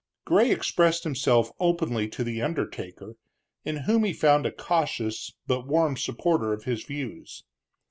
[0.25, 3.17] Gray expressed himself openly to the undertaker,
[3.63, 7.43] in whom he found a cautious, but warm supporter of his views.